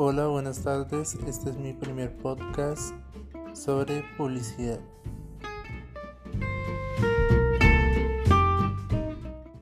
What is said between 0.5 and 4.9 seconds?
tardes. Este es mi primer podcast sobre publicidad.